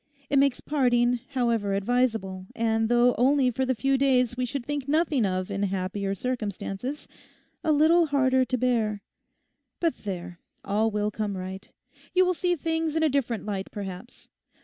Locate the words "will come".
10.89-11.37